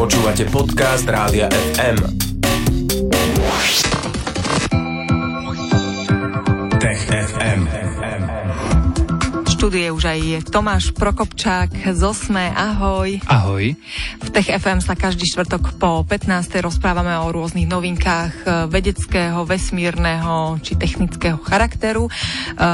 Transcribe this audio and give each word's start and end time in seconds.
Počúvate 0.00 0.48
podcast 0.48 1.04
Rádia 1.04 1.52
FM. 1.76 2.29
Štúdie 9.70 9.94
už 9.94 10.02
aj 10.02 10.18
je 10.18 10.38
Tomáš 10.50 10.90
Prokopčák 10.98 11.94
z 11.94 12.02
Osme. 12.02 12.50
Ahoj. 12.58 13.22
Ahoj. 13.30 13.78
V 14.18 14.28
Tech 14.34 14.50
FM 14.50 14.82
sa 14.82 14.98
každý 14.98 15.30
štvrtok 15.30 15.78
po 15.78 16.02
15. 16.02 16.26
rozprávame 16.58 17.14
o 17.14 17.30
rôznych 17.30 17.70
novinkách 17.70 18.34
e, 18.34 18.46
vedeckého, 18.66 19.46
vesmírneho 19.46 20.58
či 20.58 20.74
technického 20.74 21.38
charakteru. 21.38 22.10
E, 22.10 22.12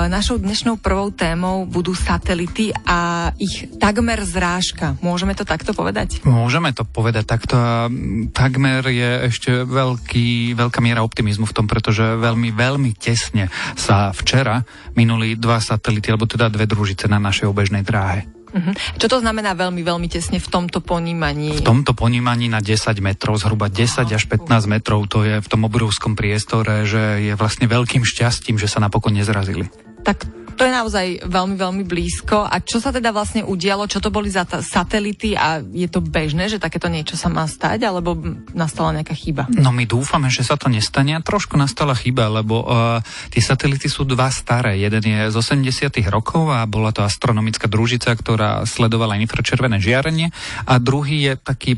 našou 0.09 0.41
dnešnou 0.41 0.81
prvou 0.81 1.13
témou 1.13 1.69
budú 1.69 1.93
satelity 1.93 2.73
a 2.89 3.29
ich 3.37 3.69
takmer 3.77 4.25
zrážka. 4.25 4.97
Môžeme 5.05 5.37
to 5.37 5.45
takto 5.45 5.77
povedať? 5.77 6.25
Môžeme 6.25 6.73
to 6.73 6.89
povedať 6.89 7.29
takto 7.29 7.61
a 7.61 7.93
takmer 8.33 8.81
je 8.89 9.29
ešte 9.29 9.69
veľký, 9.69 10.57
veľká 10.57 10.81
miera 10.81 11.05
optimizmu 11.05 11.45
v 11.45 11.57
tom, 11.61 11.69
pretože 11.69 12.17
veľmi, 12.17 12.57
veľmi 12.57 12.97
tesne 12.97 13.53
sa 13.77 14.17
včera 14.17 14.65
minuli 14.97 15.37
dva 15.37 15.61
satelity, 15.61 16.09
alebo 16.09 16.25
teda 16.25 16.49
dve 16.49 16.65
družice 16.87 17.11
na 17.11 17.19
našej 17.19 17.51
obežnej 17.51 17.83
dráhe. 17.83 18.31
Uh-huh. 18.55 18.71
Čo 18.95 19.11
to 19.11 19.19
znamená 19.19 19.59
veľmi, 19.59 19.83
veľmi 19.83 20.07
tesne 20.07 20.39
v 20.39 20.47
tomto 20.47 20.79
ponímaní? 20.79 21.59
V 21.59 21.67
tomto 21.67 21.99
ponímaní 21.99 22.47
na 22.47 22.63
10 22.63 23.03
metrov, 23.03 23.43
zhruba 23.43 23.67
10 23.67 24.07
až 24.07 24.23
15 24.31 24.71
metrov, 24.71 25.03
to 25.11 25.27
je 25.27 25.43
v 25.43 25.49
tom 25.51 25.67
obrovskom 25.67 26.15
priestore, 26.15 26.87
že 26.87 27.27
je 27.27 27.35
vlastne 27.35 27.67
veľkým 27.67 28.07
šťastím, 28.07 28.55
že 28.55 28.71
sa 28.71 28.79
napokon 28.79 29.19
nezrazili. 29.19 29.67
Tak 30.07 30.31
to 30.57 30.65
je 30.65 30.73
naozaj 30.73 31.07
veľmi, 31.29 31.55
veľmi 31.61 31.85
blízko. 31.85 32.49
A 32.49 32.59
čo 32.65 32.81
sa 32.81 32.89
teda 32.91 33.13
vlastne 33.13 33.45
udialo? 33.45 33.85
Čo 33.85 34.01
to 34.01 34.09
boli 34.09 34.33
za 34.33 34.49
t- 34.49 34.59
satelity 34.65 35.37
a 35.37 35.61
je 35.61 35.87
to 35.87 36.01
bežné, 36.01 36.49
že 36.49 36.57
takéto 36.57 36.89
niečo 36.89 37.15
sa 37.15 37.29
má 37.29 37.45
stať, 37.45 37.85
alebo 37.85 38.17
nastala 38.57 38.97
nejaká 38.97 39.13
chyba? 39.13 39.45
No 39.53 39.71
my 39.71 39.85
dúfame, 39.85 40.33
že 40.33 40.43
sa 40.43 40.57
to 40.57 40.73
nestane 40.73 41.13
a 41.13 41.21
trošku 41.21 41.61
nastala 41.61 41.93
chyba, 41.93 42.33
lebo 42.33 42.65
uh, 42.65 42.99
tie 43.29 43.45
satelity 43.45 43.87
sú 43.87 44.09
dva 44.09 44.33
staré. 44.33 44.81
Jeden 44.81 45.05
je 45.05 45.29
z 45.29 45.37
80 45.37 45.93
rokov 46.09 46.49
a 46.49 46.65
bola 46.65 46.91
to 46.91 47.05
astronomická 47.05 47.69
družica, 47.69 48.17
ktorá 48.17 48.65
sledovala 48.65 49.21
infračervené 49.21 49.77
žiarenie 49.77 50.33
a 50.65 50.81
druhý 50.81 51.29
je 51.29 51.33
taký 51.37 51.73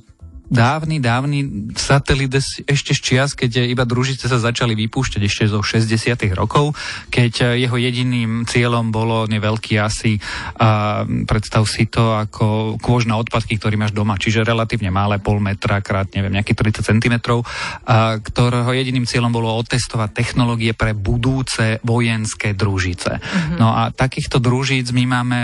dávny, 0.48 0.96
dávny 1.00 1.38
satelit 1.76 2.32
ešte 2.64 2.92
z 2.96 3.00
čias, 3.00 3.30
keď 3.36 3.68
iba 3.68 3.84
družice 3.84 4.28
sa 4.28 4.40
začali 4.40 4.72
vypúšťať 4.74 5.22
ešte 5.24 5.44
zo 5.48 5.60
60 5.60 6.16
rokov, 6.34 6.72
keď 7.12 7.56
jeho 7.56 7.76
jediným 7.76 8.48
cieľom 8.48 8.88
bolo 8.88 9.28
neveľký 9.28 9.76
asi, 9.80 10.16
a 10.56 11.04
predstav 11.28 11.68
si 11.68 11.86
to 11.86 12.16
ako 12.16 12.76
kôž 12.80 13.04
na 13.04 13.20
odpadky, 13.20 13.60
ktorý 13.60 13.76
máš 13.76 13.92
doma, 13.92 14.16
čiže 14.16 14.44
relatívne 14.44 14.88
malé, 14.88 15.20
pol 15.20 15.38
metra 15.38 15.84
krát, 15.84 16.08
neviem, 16.16 16.32
nejakých 16.32 16.82
30 16.82 16.90
cm, 16.96 17.14
a 17.84 18.16
ktorého 18.18 18.72
jediným 18.72 19.04
cieľom 19.04 19.30
bolo 19.30 19.52
otestovať 19.60 20.10
technológie 20.16 20.72
pre 20.72 20.96
budúce 20.96 21.78
vojenské 21.84 22.56
družice. 22.56 23.20
Mm-hmm. 23.20 23.56
No 23.60 23.72
a 23.76 23.92
takýchto 23.92 24.40
družíc 24.40 24.90
my 24.96 25.04
máme 25.04 25.38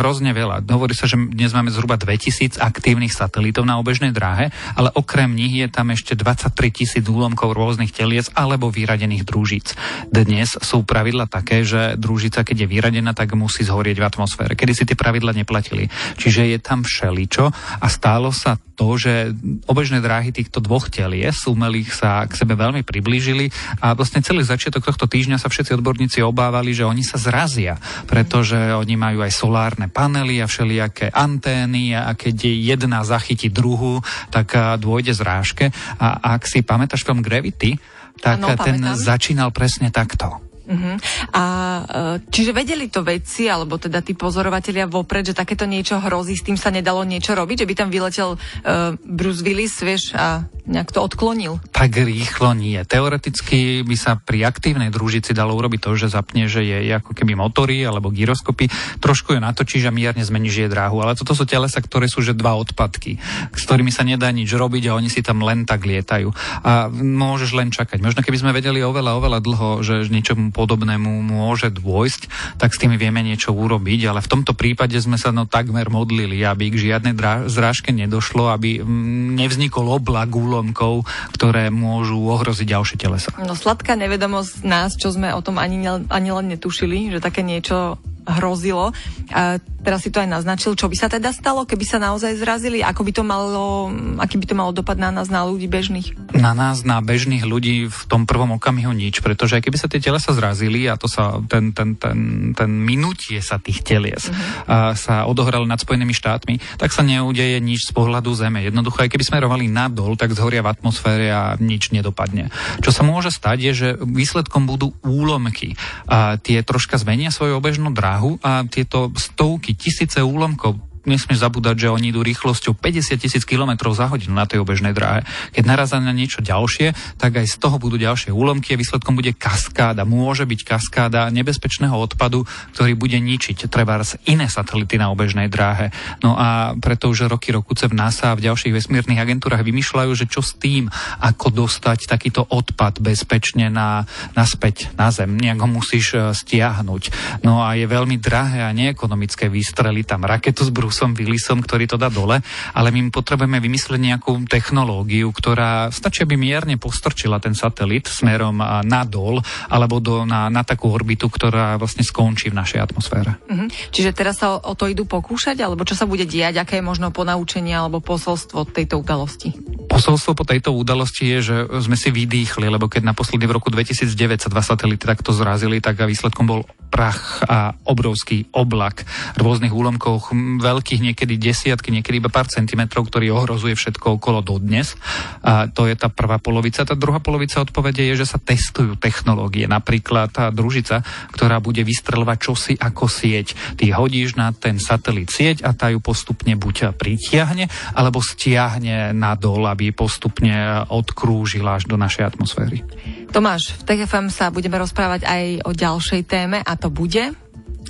hrozne 0.00 0.32
veľa. 0.32 0.64
Hovorí 0.66 0.96
sa, 0.96 1.04
že 1.04 1.20
dnes 1.20 1.52
máme 1.52 1.68
zhruba 1.68 2.00
2000 2.00 2.58
aktívnych 2.58 3.12
satelitov 3.12 3.68
na 3.68 3.76
obežnej 3.76 4.10
dráhe, 4.14 4.45
ale 4.50 4.88
okrem 4.94 5.32
nich 5.32 5.54
je 5.56 5.68
tam 5.70 5.92
ešte 5.92 6.18
23 6.18 6.52
tisíc 6.72 7.04
úlomkov 7.06 7.54
rôznych 7.54 7.92
telies 7.92 8.30
alebo 8.34 8.72
vyradených 8.72 9.26
družíc. 9.26 9.78
Dnes 10.08 10.56
sú 10.60 10.82
pravidla 10.82 11.30
také, 11.30 11.62
že 11.62 11.94
družica, 11.96 12.42
keď 12.42 12.66
je 12.66 12.70
vyradená, 12.70 13.12
tak 13.12 13.34
musí 13.38 13.62
zhorieť 13.62 13.98
v 14.02 14.08
atmosfére. 14.08 14.52
Kedy 14.58 14.72
si 14.72 14.84
tie 14.88 14.98
pravidla 14.98 15.36
neplatili. 15.36 15.88
Čiže 16.16 16.52
je 16.52 16.58
tam 16.58 16.82
všeličo 16.82 17.50
a 17.80 17.86
stálo 17.86 18.30
sa 18.30 18.58
to, 18.76 19.00
že 19.00 19.32
obežné 19.64 20.04
dráhy 20.04 20.30
týchto 20.30 20.60
dvoch 20.60 20.92
telies 20.92 21.48
umelých 21.48 21.96
sa 21.96 22.28
k 22.28 22.36
sebe 22.36 22.52
veľmi 22.54 22.84
priblížili 22.84 23.48
a 23.80 23.96
vlastne 23.96 24.20
celý 24.20 24.44
začiatok 24.44 24.84
tohto 24.84 25.08
týždňa 25.08 25.40
sa 25.40 25.48
všetci 25.48 25.72
odborníci 25.80 26.20
obávali, 26.20 26.76
že 26.76 26.84
oni 26.84 27.00
sa 27.00 27.16
zrazia, 27.16 27.80
pretože 28.04 28.76
oni 28.76 28.94
majú 29.00 29.24
aj 29.24 29.32
solárne 29.32 29.88
panely 29.88 30.44
a 30.44 30.46
všelijaké 30.46 31.08
antény 31.08 31.96
a 31.96 32.12
keď 32.12 32.52
jedna 32.52 33.00
zachytí 33.00 33.48
druhu, 33.48 34.04
tak 34.36 34.52
dôjde 34.76 35.16
zrážke. 35.16 35.72
A 35.96 36.36
ak 36.36 36.44
si 36.44 36.60
pamätáš 36.60 37.08
film 37.08 37.24
Gravity, 37.24 37.80
tak 38.20 38.44
ano, 38.44 38.52
ten 38.60 38.76
pamätám. 38.80 39.00
začínal 39.00 39.48
presne 39.52 39.88
takto. 39.88 40.44
Uh-huh. 40.66 40.98
A 41.30 41.44
e, 41.46 42.26
čiže 42.26 42.50
vedeli 42.50 42.90
to 42.90 43.06
vedci, 43.06 43.46
alebo 43.46 43.78
teda 43.78 44.02
tí 44.02 44.18
pozorovatelia 44.18 44.90
vopred, 44.90 45.22
že 45.22 45.38
takéto 45.38 45.62
niečo 45.62 46.02
hrozí, 46.02 46.34
s 46.34 46.42
tým 46.42 46.58
sa 46.58 46.74
nedalo 46.74 47.06
niečo 47.06 47.38
robiť, 47.38 47.62
že 47.62 47.68
by 47.70 47.74
tam 47.78 47.88
vyletel 47.88 48.34
uh, 48.34 48.98
Bruce 49.06 49.46
Willis, 49.46 49.78
vieš, 49.78 50.10
a 50.18 50.42
nejak 50.66 50.90
to 50.90 51.00
odklonil? 51.02 51.62
Tak 51.70 51.94
rýchlo 51.94 52.52
nie. 52.52 52.78
Teoreticky 52.82 53.86
by 53.86 53.96
sa 53.96 54.18
pri 54.18 54.46
aktívnej 54.46 54.90
družici 54.90 55.30
dalo 55.32 55.54
urobiť 55.54 55.80
to, 55.82 55.90
že 55.94 56.12
zapne, 56.12 56.50
že 56.50 56.66
je 56.66 56.90
ako 56.92 57.14
keby 57.14 57.38
motory 57.38 57.86
alebo 57.86 58.10
gyroskopy, 58.10 58.68
trošku 58.98 59.34
ju 59.34 59.40
natočíš 59.40 59.88
a 59.88 59.94
mierne 59.94 60.26
zmeníš 60.26 60.66
jej 60.66 60.70
dráhu. 60.70 61.00
Ale 61.00 61.14
toto 61.14 61.32
sú 61.32 61.46
telesa, 61.46 61.78
ktoré 61.78 62.10
sú 62.10 62.20
že 62.20 62.34
dva 62.34 62.58
odpadky, 62.58 63.22
s 63.54 63.62
ktorými 63.62 63.94
sa 63.94 64.02
nedá 64.02 64.28
nič 64.34 64.50
robiť 64.50 64.90
a 64.90 64.96
oni 64.98 65.06
si 65.06 65.22
tam 65.22 65.46
len 65.46 65.62
tak 65.62 65.86
lietajú. 65.86 66.34
A 66.66 66.90
môžeš 66.90 67.50
len 67.54 67.70
čakať. 67.70 68.02
Možno 68.02 68.26
keby 68.26 68.38
sme 68.42 68.56
vedeli 68.56 68.82
oveľa, 68.82 69.22
oveľa 69.22 69.38
dlho, 69.40 69.70
že 69.86 70.10
niečomu 70.10 70.50
podobnému 70.50 71.22
môže 71.22 71.70
dôjsť, 71.70 72.56
tak 72.58 72.74
s 72.74 72.80
tými 72.82 72.98
vieme 72.98 73.22
niečo 73.22 73.54
urobiť, 73.54 74.10
ale 74.10 74.20
v 74.20 74.30
tomto 74.30 74.58
prípade 74.58 74.98
sme 74.98 75.14
sa 75.14 75.30
no 75.30 75.46
takmer 75.46 75.86
modlili, 75.86 76.42
aby 76.42 76.74
k 76.74 76.90
žiadnej 76.90 77.14
zrážke 77.46 77.94
nedošlo, 77.94 78.50
aby 78.50 78.82
mm, 78.82 79.38
nevznikol 79.38 79.86
oblak 79.86 80.34
úlomkov, 80.56 81.04
ktoré 81.36 81.68
môžu 81.68 82.16
ohroziť 82.16 82.64
ďalšie 82.64 82.96
telesa. 82.96 83.28
No 83.36 83.52
sladká 83.52 83.92
nevedomosť 83.92 84.64
nás, 84.64 84.96
čo 84.96 85.12
sme 85.12 85.36
o 85.36 85.44
tom 85.44 85.60
ani, 85.60 85.84
ani 86.08 86.30
len 86.32 86.48
netušili, 86.48 87.12
že 87.12 87.20
také 87.20 87.44
niečo 87.44 88.00
hrozilo. 88.24 88.96
A 89.30 89.60
teraz 89.86 90.02
si 90.02 90.10
to 90.10 90.18
aj 90.18 90.26
naznačil, 90.26 90.74
čo 90.74 90.90
by 90.90 90.96
sa 90.98 91.06
teda 91.06 91.30
stalo, 91.30 91.62
keby 91.62 91.86
sa 91.86 92.02
naozaj 92.02 92.42
zrazili? 92.42 92.82
Ako 92.82 93.06
by 93.06 93.12
to 93.14 93.22
malo, 93.22 93.86
aký 94.18 94.34
by 94.34 94.46
to 94.50 94.58
malo 94.58 94.74
dopad 94.74 94.98
na 94.98 95.14
nás, 95.14 95.30
na 95.30 95.46
ľudí 95.46 95.70
bežných? 95.70 96.34
Na 96.34 96.58
nás, 96.58 96.82
na 96.82 96.98
bežných 96.98 97.46
ľudí 97.46 97.86
v 97.86 98.00
tom 98.10 98.26
prvom 98.26 98.58
okamihu 98.58 98.90
nič, 98.90 99.22
pretože 99.22 99.62
keby 99.62 99.78
sa 99.78 99.86
tie 99.86 100.02
telesa 100.02 100.34
zrazili 100.34 100.90
a 100.90 100.98
to 100.98 101.06
sa, 101.06 101.38
ten, 101.46 101.70
ten, 101.70 101.94
ten, 101.94 102.50
ten 102.58 102.70
minutie 102.82 103.38
sa 103.38 103.62
tých 103.62 103.86
telies 103.86 104.26
uh-huh. 104.26 104.42
a 104.66 104.76
sa 104.98 105.30
odohralo 105.30 105.62
nad 105.62 105.78
Spojenými 105.78 106.10
štátmi, 106.10 106.82
tak 106.82 106.90
sa 106.90 107.06
neudeje 107.06 107.62
nič 107.62 107.86
z 107.86 107.94
pohľadu 107.94 108.34
Zeme. 108.34 108.66
Jednoducho, 108.66 109.06
aj 109.06 109.12
keby 109.14 109.22
smerovali 109.22 109.70
nadol, 109.70 110.18
tak 110.18 110.34
zhoria 110.34 110.66
v 110.66 110.74
atmosfére 110.74 111.30
a 111.30 111.54
nič 111.62 111.94
nedopadne. 111.94 112.50
Čo 112.82 112.90
sa 112.90 113.06
môže 113.06 113.30
stať, 113.30 113.70
je, 113.70 113.72
že 113.76 113.88
výsledkom 114.02 114.66
budú 114.66 114.98
úlomky. 115.06 115.78
A 116.10 116.34
tie 116.42 116.66
troška 116.66 116.98
zmenia 116.98 117.30
svoju 117.30 117.62
obežnú 117.62 117.94
dráhu 117.94 118.42
a 118.42 118.66
tieto 118.66 119.14
stovky 119.14 119.75
tisíce 119.76 120.22
úlomkov 120.22 120.85
nesmieš 121.06 121.38
zabúdať, 121.46 121.86
že 121.86 121.88
oni 121.94 122.10
idú 122.10 122.26
rýchlosťou 122.26 122.74
50 122.74 123.22
tisíc 123.22 123.46
km 123.46 123.78
za 123.94 124.10
hodinu 124.10 124.34
na 124.34 124.44
tej 124.44 124.66
obežnej 124.66 124.90
dráhe. 124.90 125.22
Keď 125.54 125.62
narazia 125.62 126.02
na 126.02 126.10
niečo 126.10 126.42
ďalšie, 126.42 127.16
tak 127.16 127.38
aj 127.38 127.46
z 127.46 127.56
toho 127.62 127.78
budú 127.78 127.96
ďalšie 127.96 128.34
úlomky 128.34 128.74
a 128.74 128.80
výsledkom 128.80 129.14
bude 129.14 129.30
kaskáda. 129.38 130.02
Môže 130.02 130.42
byť 130.42 130.60
kaskáda 130.66 131.30
nebezpečného 131.30 131.94
odpadu, 131.94 132.42
ktorý 132.74 132.98
bude 132.98 133.16
ničiť 133.22 133.70
treba 133.70 134.02
iné 134.26 134.50
satelity 134.50 134.98
na 134.98 135.14
obežnej 135.14 135.46
dráhe. 135.46 135.94
No 136.20 136.34
a 136.34 136.74
preto 136.76 137.08
už 137.08 137.30
roky 137.30 137.54
rokuce 137.54 137.86
v 137.86 137.94
NASA 137.94 138.34
a 138.34 138.38
v 138.38 138.50
ďalších 138.50 138.74
vesmírnych 138.74 139.22
agentúrach 139.22 139.62
vymýšľajú, 139.62 140.10
že 140.12 140.26
čo 140.26 140.42
s 140.42 140.58
tým, 140.58 140.90
ako 141.22 141.54
dostať 141.54 142.10
takýto 142.10 142.42
odpad 142.50 142.98
bezpečne 142.98 143.70
na, 143.70 144.04
naspäť 144.34 144.90
na 144.98 145.14
Zem. 145.14 145.38
Nejak 145.38 145.62
ho 145.62 145.68
musíš 145.70 146.06
e, 146.12 146.34
stiahnuť. 146.34 147.02
No 147.46 147.62
a 147.62 147.78
je 147.78 147.86
veľmi 147.86 148.18
drahé 148.18 148.66
a 148.66 148.74
neekonomické 148.74 149.46
vystreliť 149.48 150.04
tam 150.04 150.26
raketu 150.26 150.66
z 150.66 150.70
Brus 150.74 150.95
Bruceom 150.96 151.12
Willisom, 151.12 151.60
ktorý 151.60 151.84
to 151.84 152.00
dá 152.00 152.08
dole, 152.08 152.40
ale 152.72 152.88
my 152.88 153.12
potrebujeme 153.12 153.60
vymyslieť 153.60 154.00
nejakú 154.00 154.48
technológiu, 154.48 155.28
ktorá 155.28 155.92
stačí, 155.92 156.24
aby 156.24 156.40
mierne 156.40 156.80
postrčila 156.80 157.36
ten 157.36 157.52
satelit 157.52 158.08
smerom 158.08 158.64
nadol 158.88 159.44
alebo 159.68 160.00
do, 160.00 160.24
na, 160.24 160.48
na 160.48 160.64
takú 160.64 160.88
orbitu, 160.88 161.28
ktorá 161.28 161.76
vlastne 161.76 162.00
skončí 162.00 162.48
v 162.48 162.56
našej 162.56 162.80
atmosfére. 162.80 163.36
Mm-hmm. 163.44 163.92
Čiže 163.92 164.10
teraz 164.16 164.40
sa 164.40 164.56
o, 164.56 164.64
o 164.64 164.72
to 164.72 164.88
idú 164.88 165.04
pokúšať, 165.04 165.60
alebo 165.60 165.84
čo 165.84 165.92
sa 165.92 166.08
bude 166.08 166.24
diať, 166.24 166.64
aké 166.64 166.80
je 166.80 166.88
možno 166.88 167.12
ponaučenie 167.12 167.76
alebo 167.76 168.00
posolstvo 168.00 168.72
tejto 168.72 169.04
udalosti? 169.04 169.52
Posolstvo 169.92 170.32
po 170.32 170.48
tejto 170.48 170.72
udalosti 170.72 171.28
je, 171.28 171.38
že 171.44 171.56
sme 171.84 172.00
si 172.00 172.08
vydýchli, 172.08 172.72
lebo 172.72 172.88
keď 172.88 173.12
naposledy 173.12 173.44
v 173.44 173.52
roku 173.60 173.68
2009 173.68 174.40
sa 174.40 174.48
dva 174.48 174.64
satelity 174.64 175.04
takto 175.04 175.36
zrazili, 175.36 175.84
tak 175.84 176.00
výsledkom 176.00 176.48
bol 176.48 176.64
prach 176.86 177.42
a 177.44 177.74
obrovský 177.84 178.48
oblak 178.54 179.04
rôznych 179.36 179.74
úlomkov, 179.74 180.30
veľkých 180.62 181.02
niekedy 181.02 181.36
desiatky, 181.36 181.90
niekedy 181.90 182.22
iba 182.22 182.30
pár 182.32 182.48
centimetrov, 182.48 183.10
ktorý 183.10 183.34
ohrozuje 183.34 183.74
všetko 183.74 184.16
okolo 184.16 184.40
dodnes. 184.40 184.94
A 185.42 185.68
to 185.68 185.90
je 185.90 185.98
tá 185.98 186.08
prvá 186.08 186.38
polovica. 186.38 186.86
Tá 186.86 186.94
druhá 186.96 187.18
polovica 187.20 187.60
odpovede 187.60 188.06
je, 188.14 188.24
že 188.24 188.30
sa 188.30 188.38
testujú 188.38 188.96
technológie. 188.96 189.66
Napríklad 189.68 190.32
tá 190.32 190.48
družica, 190.54 191.02
ktorá 191.34 191.58
bude 191.60 191.82
vystrelovať 191.82 192.38
čosi 192.38 192.74
ako 192.78 193.10
sieť. 193.10 193.76
Ty 193.76 193.84
hodíš 193.98 194.38
na 194.38 194.54
ten 194.54 194.78
satelit 194.78 195.28
sieť 195.28 195.66
a 195.66 195.74
tá 195.74 195.90
ju 195.90 195.98
postupne 195.98 196.54
buď 196.54 196.94
pritiahne, 196.94 197.68
alebo 197.96 198.22
stiahne 198.22 199.10
nadol, 199.12 199.66
aby 199.66 199.90
postupne 199.90 200.86
odkrúžila 200.88 201.80
až 201.80 201.88
do 201.90 201.96
našej 201.98 202.36
atmosféry. 202.36 202.84
Tomáš, 203.30 203.76
v 203.78 203.82
TFM 203.84 204.32
sa 204.32 204.48
budeme 204.48 204.78
rozprávať 204.80 205.26
aj 205.26 205.44
o 205.66 205.70
ďalšej 205.74 206.22
téme 206.26 206.58
a 206.62 206.72
to 206.78 206.88
bude? 206.88 207.34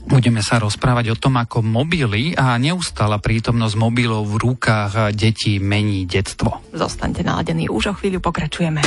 Budeme 0.07 0.39
sa 0.39 0.63
rozprávať 0.63 1.15
o 1.15 1.17
tom, 1.19 1.35
ako 1.35 1.67
mobily 1.67 2.31
a 2.39 2.55
neustála 2.63 3.19
prítomnosť 3.19 3.75
mobilov 3.75 4.23
v 4.31 4.37
rukách 4.39 5.11
detí 5.11 5.59
mení 5.59 6.07
detstvo. 6.07 6.63
Zostaňte 6.71 7.27
naladení, 7.27 7.67
už 7.67 7.91
o 7.91 7.95
chvíľu 7.99 8.23
pokračujeme. 8.23 8.87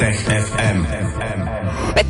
Tech 0.00 0.18
FM. 0.24 1.23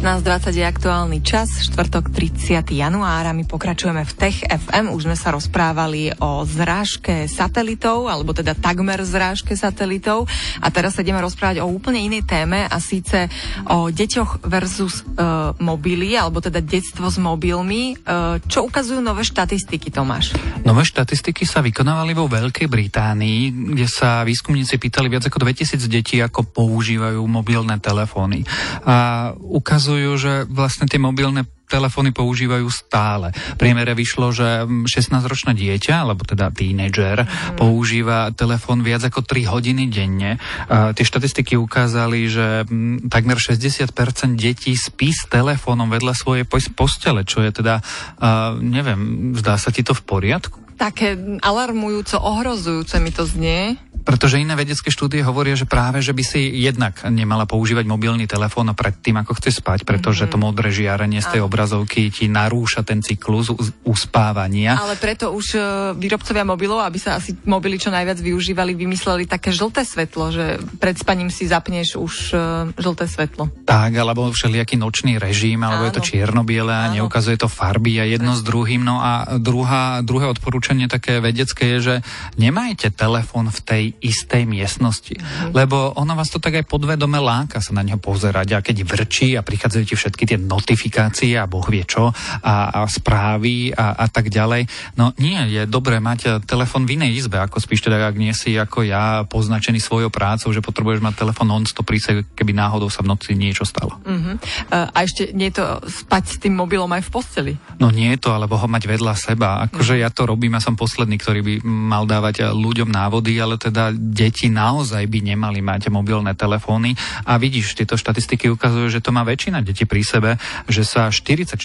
15.20 0.05 0.61
je 0.61 0.69
aktuálny 0.69 1.19
čas, 1.25 1.65
štvrtok 1.65 2.13
30. 2.13 2.61
januára. 2.77 3.33
My 3.33 3.49
pokračujeme 3.49 4.05
v 4.05 4.13
Tech 4.13 4.37
FM. 4.45 4.93
Už 4.93 5.09
sme 5.09 5.17
sa 5.17 5.33
rozprávali 5.33 6.13
o 6.21 6.45
zrážke 6.45 7.25
satelitov, 7.25 8.13
alebo 8.13 8.37
teda 8.37 8.53
takmer 8.53 9.01
zrážke 9.01 9.57
satelitov. 9.57 10.29
A 10.61 10.69
teraz 10.69 10.93
sa 10.93 11.01
ideme 11.01 11.25
rozprávať 11.25 11.65
o 11.65 11.73
úplne 11.73 12.05
inej 12.05 12.29
téme 12.29 12.69
a 12.69 12.77
síce 12.85 13.33
o 13.65 13.89
deťoch 13.89 14.45
versus 14.45 15.09
uh, 15.17 15.57
mobily, 15.57 16.21
alebo 16.21 16.37
teda 16.45 16.61
detstvo 16.61 17.09
s 17.09 17.17
mobilmi. 17.17 17.97
Uh, 18.05 18.37
čo 18.45 18.69
ukazujú 18.69 19.01
nové 19.01 19.25
štatistiky, 19.25 19.89
Tomáš? 19.89 20.37
Nové 20.69 20.85
štatistiky 20.85 21.49
sa 21.49 21.65
vykonávali 21.65 22.13
vo 22.13 22.29
Veľkej 22.29 22.69
Británii, 22.69 23.73
kde 23.73 23.89
sa 23.89 24.21
výskumníci 24.21 24.77
pýtali 24.77 25.09
viac 25.09 25.33
ako 25.33 25.49
2000 25.49 25.81
detí, 25.89 26.21
ako 26.21 26.45
používajú 26.45 27.25
mobilné 27.25 27.81
telefóny. 27.81 28.45
A 28.85 29.33
ukazujú, 29.41 29.94
že 30.19 30.47
vlastne 30.47 30.87
tie 30.87 31.01
mobilné 31.01 31.45
telefóny 31.65 32.13
používajú 32.13 32.69
stále. 32.71 33.33
V 33.33 33.59
priemere 33.59 33.97
vyšlo, 33.97 34.31
že 34.31 34.69
16-ročné 34.69 35.57
dieťa, 35.57 36.07
alebo 36.07 36.23
teda 36.23 36.53
tínedžer, 36.53 37.25
mm. 37.25 37.59
používa 37.59 38.31
telefón 38.37 38.85
viac 38.85 39.03
ako 39.09 39.25
3 39.25 39.49
hodiny 39.49 39.89
denne. 39.89 40.37
Uh, 40.69 40.93
tie 40.93 41.03
štatistiky 41.03 41.57
ukázali, 41.57 42.29
že 42.29 42.69
m, 42.69 43.09
takmer 43.09 43.41
60% 43.41 43.91
detí 44.37 44.77
spí 44.77 45.11
s 45.11 45.27
telefónom 45.27 45.89
vedľa 45.89 46.15
svojej 46.15 46.45
postele, 46.77 47.25
čo 47.25 47.43
je 47.43 47.51
teda, 47.51 47.81
uh, 47.81 48.55
neviem, 48.61 49.33
zdá 49.35 49.57
sa 49.57 49.73
ti 49.73 49.81
to 49.81 49.97
v 49.97 50.05
poriadku? 50.05 50.61
Také 50.75 51.15
alarmujúco, 51.39 52.19
ohrozujúce 52.19 52.99
mi 52.99 53.15
to 53.15 53.23
znie. 53.25 53.79
Pretože 54.05 54.37
iné 54.37 54.53
vedecké 54.53 54.93
štúdie 54.93 55.25
hovoria, 55.25 55.57
že 55.57 55.65
práve, 55.65 56.05
že 56.05 56.13
by 56.13 56.21
si 56.21 56.61
jednak 56.61 57.01
nemala 57.09 57.49
používať 57.49 57.89
mobilný 57.89 58.29
telefón 58.29 58.69
pred 58.77 58.93
tým, 59.01 59.25
ako 59.25 59.33
chce 59.41 59.65
spať, 59.65 59.89
pretože 59.89 60.29
to 60.29 60.37
modré 60.37 60.69
žiarenie 60.69 61.25
z 61.25 61.37
tej 61.37 61.41
obrazovky 61.41 62.13
ti 62.13 62.29
narúša 62.29 62.85
ten 62.85 63.01
cyklus 63.01 63.49
uspávania. 63.83 64.77
Ale 64.77 65.01
preto 65.01 65.33
už 65.33 65.47
e, 65.57 65.59
výrobcovia 65.97 66.45
mobilov, 66.45 66.85
aby 66.85 67.01
sa 67.01 67.17
asi 67.17 67.33
mobily 67.49 67.81
čo 67.81 67.89
najviac 67.89 68.21
využívali, 68.21 68.77
vymysleli 68.77 69.25
také 69.25 69.57
žlté 69.57 69.89
svetlo, 69.89 70.29
že 70.29 70.61
pred 70.77 71.01
spaním 71.01 71.33
si 71.33 71.49
zapneš 71.49 71.97
už 71.97 72.15
e, 72.31 72.37
žlté 72.77 73.09
svetlo. 73.09 73.49
Tak, 73.75 73.91
alebo 73.99 74.31
všelijaký 74.31 74.79
nočný 74.79 75.19
režim, 75.19 75.59
alebo 75.67 75.83
Áno. 75.83 75.91
je 75.91 75.95
to 75.99 76.07
čierno-biele 76.07 76.71
a 76.71 76.95
neukazuje 76.95 77.35
to 77.35 77.51
farby 77.51 77.99
a 77.99 78.07
jedno 78.07 78.39
s 78.39 78.47
druhým. 78.47 78.87
No 78.87 79.03
a 79.03 79.35
druhá, 79.43 79.99
druhé 80.07 80.31
odporúčanie 80.31 80.87
také 80.87 81.19
vedecké 81.19 81.75
je, 81.75 81.79
že 81.83 81.95
nemajte 82.39 82.95
telefón 82.95 83.51
v 83.51 83.59
tej 83.67 83.85
istej 83.99 84.47
miestnosti. 84.47 85.19
Mm. 85.19 85.59
Lebo 85.59 85.91
ono 85.99 86.15
vás 86.15 86.31
to 86.31 86.39
tak 86.39 86.55
aj 86.55 86.71
podvedome 86.71 87.19
láka 87.19 87.59
sa 87.59 87.75
na 87.75 87.83
neho 87.83 87.99
pozerať 87.99 88.55
a 88.55 88.63
keď 88.63 88.87
vrčí 88.87 89.35
a 89.35 89.43
prichádzajú 89.43 89.85
ti 89.91 89.99
všetky 89.99 90.23
tie 90.23 90.39
notifikácie 90.39 91.35
a 91.35 91.51
boh 91.51 91.67
vie 91.67 91.83
čo 91.83 92.15
a, 92.15 92.55
a 92.71 92.87
správy 92.87 93.75
a, 93.75 93.99
a 93.99 94.07
tak 94.07 94.31
ďalej. 94.31 94.71
No 94.95 95.11
nie, 95.19 95.51
je 95.51 95.67
dobré 95.67 95.99
mať 95.99 96.47
telefon 96.47 96.87
v 96.87 96.95
inej 96.95 97.27
izbe, 97.27 97.43
ako 97.43 97.59
spíš 97.59 97.91
teda, 97.91 98.07
ak 98.07 98.15
nie 98.15 98.31
si 98.39 98.55
ako 98.55 98.87
ja 98.87 99.27
poznačený 99.27 99.83
svojou 99.83 100.15
prácou, 100.15 100.55
že 100.55 100.63
potrebuješ 100.63 101.03
mať 101.03 101.27
telefon 101.27 101.51
non-stop 101.51 101.83
pri 101.83 101.99
sebe, 101.99 102.21
keby 102.39 102.55
náhodou 102.55 102.87
sa 102.87 103.03
v 103.03 103.11
noci 103.11 103.35
niečo 103.35 103.64
stalo. 103.67 104.01
Mm-hmm. 104.05 104.35
A 104.73 104.99
ešte 105.05 105.33
nie 105.33 105.51
je 105.51 105.61
to 105.61 105.67
spať 105.85 106.23
s 106.25 106.37
tým 106.41 106.55
mobilom 106.57 106.89
aj 106.93 107.03
v 107.09 107.11
posteli? 107.11 107.53
No 107.81 107.89
nie 107.91 108.15
je 108.15 108.29
to, 108.29 108.37
alebo 108.37 108.57
ho 108.61 108.69
mať 108.69 108.85
vedľa 108.85 109.15
seba. 109.17 109.65
Akože 109.69 109.99
ja 109.99 110.09
to 110.13 110.29
robím, 110.29 110.57
ja 110.57 110.63
som 110.63 110.77
posledný, 110.77 111.17
ktorý 111.19 111.41
by 111.41 111.55
mal 111.65 112.05
dávať 112.05 112.53
ľuďom 112.53 112.93
návody, 112.93 113.41
ale 113.41 113.57
teda 113.57 113.91
deti 113.95 114.53
naozaj 114.53 115.09
by 115.09 115.19
nemali 115.35 115.65
mať 115.65 115.89
mobilné 115.89 116.37
telefóny. 116.37 116.95
A 117.25 117.41
vidíš, 117.41 117.75
tieto 117.75 117.97
štatistiky 117.97 118.53
ukazujú, 118.53 118.93
že 118.93 119.01
to 119.01 119.11
má 119.11 119.25
väčšina 119.25 119.65
detí 119.65 119.89
pri 119.89 120.03
sebe, 120.05 120.31
že 120.69 120.85
sa 120.85 121.09
44% 121.09 121.65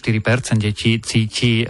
detí 0.56 1.02
cíti 1.04 1.68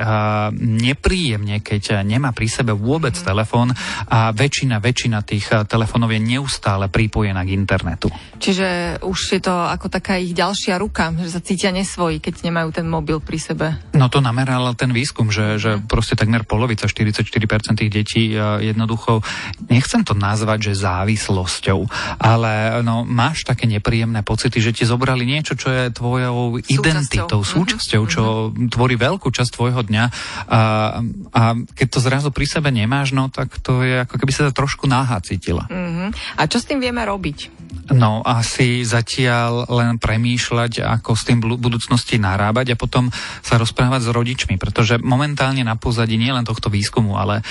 nepríjemne, 0.60 1.64
keď 1.64 2.06
nemá 2.06 2.36
pri 2.36 2.48
sebe 2.52 2.76
vôbec 2.76 3.18
mm. 3.18 3.24
telefón 3.26 3.74
a 4.12 4.30
väčšina, 4.36 4.78
väčšina 4.78 5.26
tých 5.26 5.50
telefónov 5.66 6.12
je 6.14 6.22
neustále 6.22 6.92
pripojená 6.92 7.42
k 7.48 7.56
internetu. 7.56 8.12
Čiže 8.38 9.02
už 9.02 9.20
je 9.40 9.42
to 9.42 9.56
ako 9.56 9.88
taká 9.90 10.19
ich 10.20 10.36
ďalšia 10.36 10.76
ruka, 10.78 11.16
že 11.16 11.32
sa 11.32 11.42
cítia 11.42 11.72
nesvoji, 11.72 12.20
keď 12.20 12.46
nemajú 12.46 12.70
ten 12.76 12.86
mobil 12.88 13.24
pri 13.24 13.40
sebe. 13.40 13.68
No 13.96 14.12
to 14.12 14.20
nameral 14.20 14.72
ten 14.76 14.92
výskum, 14.92 15.32
že, 15.32 15.58
že 15.58 15.80
mhm. 15.80 15.88
proste 15.88 16.20
takmer 16.20 16.44
polovica, 16.44 16.86
44% 16.88 17.80
tých 17.80 17.92
detí 17.92 18.36
jednoducho, 18.38 19.24
nechcem 19.72 20.04
to 20.04 20.14
nazvať 20.14 20.72
že 20.72 20.84
závislosťou. 20.84 21.80
Ale 22.20 22.84
no, 22.84 23.08
máš 23.08 23.48
také 23.48 23.66
nepríjemné 23.70 24.22
pocity, 24.26 24.60
že 24.60 24.76
ti 24.76 24.84
zobrali 24.84 25.24
niečo, 25.24 25.56
čo 25.56 25.72
je 25.72 25.94
tvojou 25.94 26.60
súčasťou. 26.60 26.84
identitou, 26.84 27.40
mhm. 27.42 27.50
súčasťou, 27.50 28.02
čo 28.10 28.24
mm-hmm. 28.24 28.70
tvorí 28.74 28.96
veľkú 29.00 29.28
časť 29.32 29.52
tvojho 29.56 29.82
dňa. 29.88 30.06
A, 30.50 30.62
a 31.32 31.42
keď 31.56 31.88
to 31.88 32.00
zrazu 32.04 32.30
pri 32.34 32.46
sebe 32.50 32.70
nemáš, 32.74 33.16
no 33.16 33.32
tak 33.32 33.56
to 33.62 33.82
je 33.86 34.04
ako 34.04 34.16
keby 34.20 34.32
sa 34.36 34.50
to 34.50 34.54
trošku 34.56 34.90
náha 34.90 35.22
cítila. 35.24 35.70
Mm-hmm. 35.70 36.40
A 36.40 36.42
čo 36.50 36.58
s 36.60 36.68
tým 36.68 36.82
vieme 36.82 37.06
robiť? 37.06 37.60
No, 37.90 38.22
asi 38.22 38.86
zatiaľ 38.86 39.66
len 39.70 39.99
premýšľať, 40.00 40.82
ako 40.82 41.12
s 41.14 41.24
tým 41.28 41.44
budúcnosti 41.44 42.18
narábať 42.18 42.74
a 42.74 42.80
potom 42.80 43.12
sa 43.44 43.60
rozprávať 43.60 44.08
s 44.08 44.14
rodičmi, 44.16 44.56
pretože 44.56 44.98
momentálne 44.98 45.62
na 45.62 45.76
pozadí 45.76 46.16
nielen 46.16 46.48
tohto 46.48 46.72
výskumu, 46.72 47.20
ale 47.20 47.44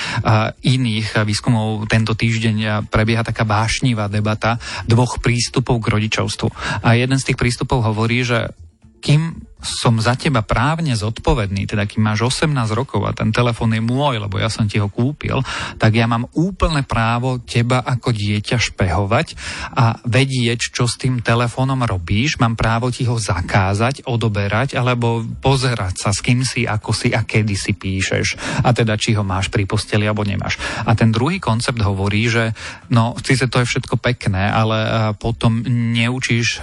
iných 0.65 1.23
výskumov 1.29 1.87
tento 1.87 2.17
týždeň 2.17 2.89
prebieha 2.89 3.23
taká 3.23 3.45
vášnivá 3.45 4.09
debata 4.09 4.56
dvoch 4.89 5.21
prístupov 5.21 5.85
k 5.85 5.93
rodičovstvu. 5.95 6.49
A 6.83 6.97
jeden 6.97 7.21
z 7.21 7.27
tých 7.31 7.39
prístupov 7.39 7.85
hovorí, 7.85 8.25
že 8.25 8.50
kým 8.99 9.48
som 9.59 9.99
za 9.99 10.15
teba 10.15 10.47
právne 10.47 10.95
zodpovedný, 10.95 11.67
teda 11.67 11.91
kým 11.91 12.07
máš 12.07 12.31
18 12.43 12.55
rokov 12.79 13.03
a 13.07 13.13
ten 13.13 13.35
telefón 13.35 13.75
je 13.75 13.83
môj, 13.83 14.23
lebo 14.23 14.39
ja 14.39 14.47
som 14.47 14.71
ti 14.71 14.79
ho 14.79 14.87
kúpil, 14.87 15.43
tak 15.83 15.99
ja 15.99 16.07
mám 16.07 16.31
úplné 16.39 16.87
právo 16.87 17.43
teba 17.43 17.83
ako 17.83 18.15
dieťa 18.15 18.59
špehovať 18.59 19.27
a 19.75 19.99
vedieť, 20.07 20.71
čo 20.71 20.87
s 20.87 20.95
tým 20.95 21.19
telefónom 21.23 21.83
robíš. 21.83 22.38
Mám 22.38 22.55
právo 22.55 22.95
ti 22.95 23.03
ho 23.11 23.19
zakázať, 23.19 24.07
odoberať 24.07 24.79
alebo 24.79 25.27
pozerať 25.43 26.07
sa, 26.07 26.11
s 26.15 26.23
kým 26.23 26.47
si, 26.47 26.62
ako 26.62 26.95
si 26.95 27.11
a 27.11 27.27
kedy 27.27 27.55
si 27.59 27.75
píšeš. 27.75 28.62
A 28.62 28.71
teda, 28.71 28.95
či 28.95 29.19
ho 29.19 29.27
máš 29.27 29.50
pri 29.50 29.67
posteli 29.67 30.07
alebo 30.07 30.23
nemáš. 30.23 30.55
A 30.87 30.95
ten 30.95 31.11
druhý 31.11 31.43
koncept 31.43 31.83
hovorí, 31.83 32.31
že 32.31 32.55
no, 32.95 33.19
síce 33.19 33.50
to 33.50 33.59
je 33.62 33.71
všetko 33.71 33.99
pekné, 33.99 34.47
ale 34.55 35.12
potom 35.19 35.67
neučíš 35.67 36.62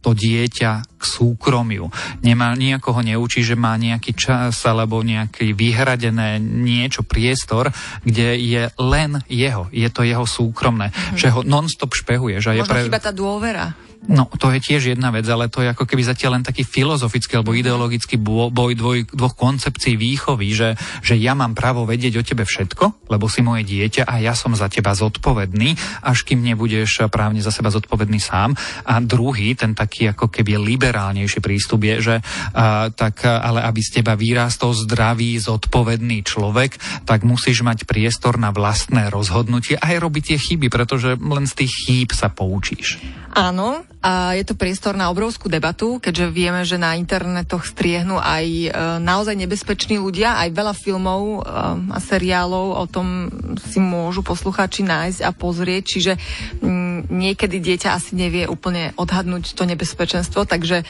to 0.00 0.16
dieťa 0.16 0.72
k 0.96 1.02
súkromiu. 1.04 1.88
Nemá, 2.24 2.56
nejako 2.56 3.00
ho 3.00 3.02
neučí, 3.04 3.44
že 3.44 3.56
má 3.56 3.76
nejaký 3.76 4.16
čas 4.16 4.56
alebo 4.64 5.04
nejaký 5.04 5.52
vyhradené 5.52 6.40
niečo, 6.40 7.04
priestor, 7.04 7.72
kde 8.04 8.36
je 8.40 8.62
len 8.80 9.20
jeho. 9.28 9.68
Je 9.72 9.88
to 9.92 10.04
jeho 10.04 10.24
súkromné. 10.24 10.92
Mm-hmm. 10.92 11.18
Že 11.20 11.28
ho 11.36 11.40
non-stop 11.44 11.92
špehuje. 11.92 12.40
Že 12.40 12.60
Možno 12.60 12.64
je 12.64 12.68
pre... 12.68 12.80
chyba 12.88 13.00
tá 13.00 13.12
dôvera. 13.12 13.76
No, 14.10 14.26
to 14.26 14.50
je 14.50 14.58
tiež 14.58 14.90
jedna 14.90 15.14
vec, 15.14 15.22
ale 15.30 15.46
to 15.46 15.62
je 15.62 15.70
ako 15.70 15.86
keby 15.86 16.02
zatiaľ 16.02 16.34
len 16.34 16.42
taký 16.42 16.66
filozofický 16.66 17.38
alebo 17.38 17.54
ideologický 17.54 18.18
boj 18.18 18.74
dvoj, 18.74 19.06
dvoch 19.14 19.38
koncepcií 19.38 19.94
výchovy, 19.94 20.50
že, 20.50 20.74
že 20.98 21.14
ja 21.14 21.38
mám 21.38 21.54
právo 21.54 21.86
vedieť 21.86 22.18
o 22.18 22.26
tebe 22.26 22.42
všetko, 22.42 23.06
lebo 23.06 23.30
si 23.30 23.46
moje 23.46 23.62
dieťa 23.70 24.10
a 24.10 24.18
ja 24.18 24.34
som 24.34 24.50
za 24.58 24.66
teba 24.66 24.98
zodpovedný, 24.98 25.78
až 26.02 26.26
kým 26.26 26.42
nebudeš 26.42 27.06
právne 27.06 27.38
za 27.38 27.54
seba 27.54 27.70
zodpovedný 27.70 28.18
sám. 28.18 28.58
A 28.82 28.98
druhý, 28.98 29.54
ten 29.54 29.78
taký 29.78 30.10
ako 30.10 30.26
keby 30.26 30.58
liberálnejší 30.58 31.38
prístup 31.38 31.86
je, 31.86 31.96
že 32.02 32.16
a, 32.18 32.90
tak, 32.90 33.22
ale 33.22 33.62
aby 33.62 33.78
z 33.78 34.02
teba 34.02 34.18
vyrástol 34.18 34.74
zdravý, 34.74 35.38
zodpovedný 35.38 36.26
človek, 36.26 37.06
tak 37.06 37.22
musíš 37.22 37.62
mať 37.62 37.86
priestor 37.86 38.42
na 38.42 38.50
vlastné 38.50 39.06
rozhodnutie 39.06 39.78
aj 39.78 40.02
robiť 40.02 40.34
tie 40.34 40.38
chyby, 40.50 40.66
pretože 40.66 41.14
len 41.14 41.46
z 41.46 41.62
tých 41.62 41.72
chýb 41.86 42.10
sa 42.10 42.26
poučíš. 42.26 42.98
Áno, 43.30 43.86
a 44.00 44.32
je 44.32 44.48
to 44.48 44.56
priestor 44.56 44.96
na 44.96 45.12
obrovskú 45.12 45.52
debatu, 45.52 46.00
keďže 46.00 46.32
vieme, 46.32 46.64
že 46.64 46.80
na 46.80 46.96
internetoch 46.96 47.68
striehnú 47.68 48.16
aj 48.16 48.46
e, 48.48 48.68
naozaj 48.96 49.36
nebezpeční 49.36 50.00
ľudia, 50.00 50.40
aj 50.40 50.56
veľa 50.56 50.72
filmov 50.72 51.20
e, 51.20 51.40
a 51.92 51.98
seriálov 52.00 52.80
o 52.80 52.84
tom 52.88 53.28
si 53.60 53.76
môžu 53.76 54.24
poslucháči 54.24 54.88
nájsť 54.88 55.20
a 55.20 55.36
pozrieť, 55.36 55.82
čiže 55.84 56.12
niekedy 57.12 57.60
dieťa 57.60 57.92
asi 57.92 58.16
nevie 58.16 58.48
úplne 58.48 58.96
odhadnúť 58.96 59.52
to 59.52 59.68
nebezpečenstvo, 59.68 60.48
takže 60.48 60.80
e, 60.80 60.84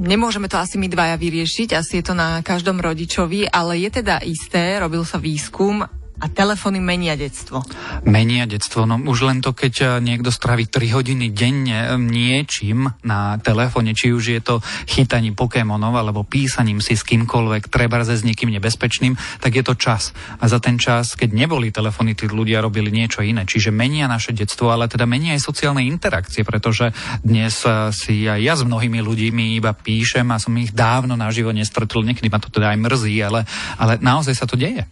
nemôžeme 0.00 0.48
to 0.48 0.56
asi 0.56 0.80
my 0.80 0.88
dvaja 0.88 1.20
vyriešiť, 1.20 1.76
asi 1.76 2.00
je 2.00 2.04
to 2.08 2.16
na 2.16 2.40
každom 2.40 2.80
rodičovi, 2.80 3.52
ale 3.52 3.84
je 3.84 4.00
teda 4.00 4.24
isté, 4.24 4.80
robil 4.80 5.04
sa 5.04 5.20
výskum, 5.20 5.84
a 6.16 6.32
telefóny 6.32 6.80
menia 6.80 7.12
detstvo. 7.12 7.60
Menia 8.08 8.48
detstvo, 8.48 8.88
no 8.88 8.96
už 8.96 9.28
len 9.28 9.38
to, 9.44 9.52
keď 9.52 9.74
eh, 9.84 9.88
niekto 10.00 10.32
straví 10.32 10.64
3 10.64 10.96
hodiny 10.96 11.28
denne 11.28 11.92
eh, 11.92 12.00
niečím 12.00 12.88
na 13.04 13.36
telefóne, 13.36 13.92
či 13.92 14.16
už 14.16 14.24
je 14.32 14.40
to 14.40 14.64
chytaním 14.88 15.36
Pokémonov 15.36 15.92
alebo 15.92 16.24
písaním 16.24 16.80
si 16.80 16.96
s 16.96 17.04
kýmkoľvek, 17.04 17.68
treba 17.68 18.00
s 18.00 18.24
niekým 18.24 18.48
nebezpečným, 18.56 19.16
tak 19.44 19.60
je 19.60 19.64
to 19.64 19.76
čas. 19.76 20.16
A 20.40 20.48
za 20.48 20.56
ten 20.56 20.80
čas, 20.80 21.12
keď 21.18 21.36
neboli 21.36 21.68
telefóny, 21.68 22.16
tí 22.16 22.28
ľudia 22.28 22.64
robili 22.64 22.88
niečo 22.88 23.20
iné. 23.20 23.44
Čiže 23.44 23.68
menia 23.68 24.08
naše 24.08 24.32
detstvo, 24.32 24.72
ale 24.72 24.88
teda 24.88 25.04
menia 25.04 25.36
aj 25.36 25.44
sociálne 25.44 25.84
interakcie, 25.84 26.48
pretože 26.48 26.96
dnes 27.20 27.60
eh, 27.68 27.92
si 27.92 28.24
aj 28.24 28.40
ja 28.40 28.54
s 28.56 28.64
mnohými 28.64 29.04
ľuďmi 29.04 29.60
iba 29.60 29.76
píšem 29.76 30.24
a 30.32 30.40
som 30.40 30.56
ich 30.56 30.72
dávno 30.72 31.12
naživo 31.12 31.52
nestretol, 31.52 32.08
niekedy 32.08 32.32
ma 32.32 32.40
to 32.40 32.48
teda 32.48 32.72
aj 32.72 32.78
mrzí, 32.80 33.16
ale, 33.20 33.44
ale 33.76 34.00
naozaj 34.00 34.32
sa 34.32 34.48
to 34.48 34.56
deje. 34.56 34.88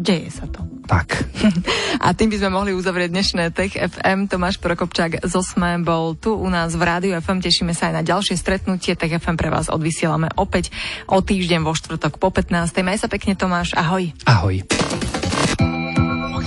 Deje 0.00 0.32
sa 0.32 0.48
to. 0.48 0.64
Tak. 0.88 1.12
A 2.04 2.16
tým 2.16 2.32
by 2.32 2.40
sme 2.40 2.56
mohli 2.56 2.72
uzavrieť 2.72 3.12
dnešné 3.12 3.52
Tech 3.52 3.76
FM. 3.76 4.32
Tomáš 4.32 4.56
Prokopčák 4.56 5.20
z 5.20 5.32
Osme 5.36 5.76
bol 5.84 6.16
tu 6.16 6.32
u 6.32 6.48
nás 6.48 6.72
v 6.72 6.80
Rádiu 6.80 7.12
FM. 7.20 7.44
Tešíme 7.44 7.76
sa 7.76 7.92
aj 7.92 8.00
na 8.00 8.02
ďalšie 8.08 8.40
stretnutie. 8.40 8.96
Tech 8.96 9.12
FM 9.12 9.36
pre 9.36 9.52
vás 9.52 9.68
odvysielame 9.68 10.32
opäť 10.40 10.72
o 11.04 11.20
týždeň 11.20 11.60
vo 11.60 11.76
štvrtok 11.76 12.16
po 12.16 12.32
15. 12.32 12.80
Maj 12.80 13.04
sa 13.04 13.12
pekne 13.12 13.36
Tomáš. 13.36 13.76
Ahoj. 13.76 14.16
Ahoj. 14.24 14.64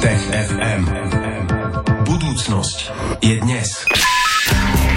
Tech 0.01 0.23
FM. 0.33 0.89
Budúcnosť 2.09 2.89
je 3.21 3.37
dnes. 3.37 3.85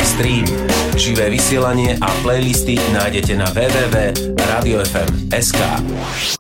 Stream, 0.01 0.49
živé 0.97 1.29
vysielanie 1.29 2.01
a 2.01 2.09
playlisty 2.25 2.81
nájdete 2.97 3.37
na 3.37 3.53
www.radiofm.sk. 3.53 5.61